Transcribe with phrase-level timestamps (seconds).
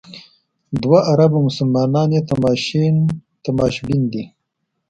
[0.81, 2.21] دوه اربه مسلمانان یې
[3.47, 4.23] تماشبین دي.